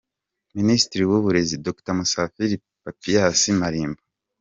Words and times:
Minisitiri 0.57 1.03
w'Uburezi, 1.09 1.55
Dr 1.65 1.91
Musafiri 1.97 2.55
Papias 2.83 3.41
Malimba. 3.59 4.01